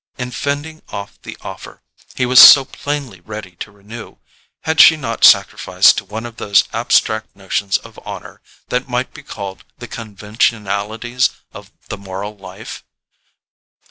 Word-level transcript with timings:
In 0.17 0.31
fending 0.31 0.81
off 0.89 1.21
the 1.21 1.37
offer 1.41 1.83
he 2.15 2.25
was 2.25 2.41
so 2.41 2.65
plainly 2.65 3.19
ready 3.21 3.51
to 3.57 3.71
renew, 3.71 4.15
had 4.61 4.81
she 4.81 4.97
not 4.97 5.23
sacrificed 5.23 5.99
to 5.99 6.05
one 6.05 6.25
of 6.25 6.37
those 6.37 6.63
abstract 6.73 7.35
notions 7.35 7.77
of 7.77 7.99
honour 7.99 8.41
that 8.69 8.89
might 8.89 9.13
be 9.13 9.21
called 9.21 9.63
the 9.77 9.87
conventionalities 9.87 11.29
of 11.53 11.71
the 11.89 11.97
moral 11.99 12.35
life? 12.35 12.83